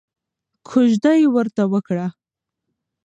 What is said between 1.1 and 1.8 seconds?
یې ورته